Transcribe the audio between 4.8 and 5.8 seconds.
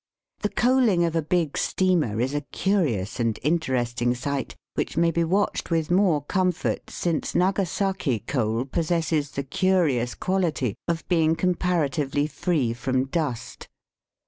may be watched